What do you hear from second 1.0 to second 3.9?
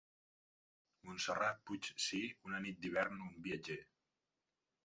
Montserrat Puig Si una nit d'hivern un viatger.